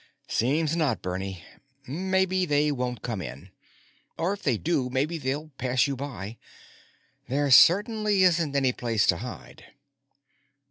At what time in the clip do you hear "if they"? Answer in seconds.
4.33-4.57